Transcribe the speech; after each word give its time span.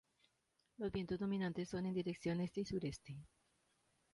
Los 0.77 0.91
vientos 0.91 1.19
dominantes 1.19 1.69
son 1.69 1.85
en 1.85 1.93
dirección 1.93 2.41
este 2.41 2.61
y 2.61 2.65
sureste. 2.65 3.19